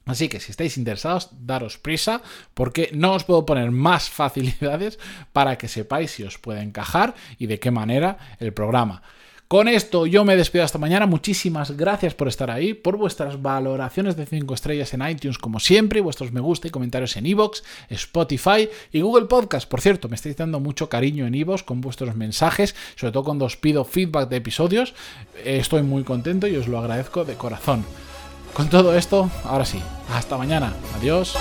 Así 0.05 0.29
que 0.29 0.39
si 0.39 0.51
estáis 0.51 0.77
interesados, 0.77 1.29
daros 1.31 1.77
prisa 1.77 2.21
porque 2.53 2.91
no 2.93 3.13
os 3.13 3.23
puedo 3.23 3.45
poner 3.45 3.71
más 3.71 4.09
facilidades 4.11 4.99
para 5.33 5.57
que 5.57 5.67
sepáis 5.67 6.11
si 6.11 6.23
os 6.23 6.37
puede 6.37 6.61
encajar 6.61 7.15
y 7.39 7.47
de 7.47 7.59
qué 7.59 7.71
manera 7.71 8.17
el 8.39 8.53
programa. 8.53 9.01
Con 9.47 9.67
esto 9.67 10.07
yo 10.07 10.25
me 10.25 10.35
despido 10.35 10.63
hasta 10.63 10.79
mañana. 10.79 11.05
Muchísimas 11.05 11.77
gracias 11.77 12.15
por 12.15 12.27
estar 12.27 12.49
ahí, 12.49 12.73
por 12.73 12.97
vuestras 12.97 13.43
valoraciones 13.43 14.17
de 14.17 14.25
5 14.25 14.51
estrellas 14.55 14.91
en 14.95 15.07
iTunes 15.07 15.37
como 15.37 15.59
siempre, 15.59 16.01
vuestros 16.01 16.31
me 16.31 16.39
gusta 16.39 16.67
y 16.67 16.71
comentarios 16.71 17.15
en 17.15 17.27
iVoox, 17.27 17.61
Spotify 17.89 18.67
y 18.91 19.01
Google 19.01 19.27
Podcast. 19.27 19.69
Por 19.69 19.81
cierto, 19.81 20.09
me 20.09 20.15
estáis 20.15 20.35
dando 20.35 20.59
mucho 20.59 20.89
cariño 20.89 21.27
en 21.27 21.35
iVoox 21.35 21.61
con 21.61 21.79
vuestros 21.79 22.15
mensajes, 22.15 22.75
sobre 22.95 23.11
todo 23.11 23.23
cuando 23.23 23.45
os 23.45 23.55
pido 23.55 23.85
feedback 23.85 24.29
de 24.29 24.37
episodios. 24.37 24.95
Estoy 25.43 25.83
muy 25.83 26.03
contento 26.03 26.47
y 26.47 26.55
os 26.55 26.67
lo 26.67 26.79
agradezco 26.79 27.23
de 27.23 27.35
corazón. 27.35 27.85
Con 28.53 28.69
todo 28.69 28.95
esto, 28.97 29.29
ahora 29.43 29.65
sí, 29.65 29.79
hasta 30.11 30.37
mañana. 30.37 30.73
Adiós. 30.97 31.35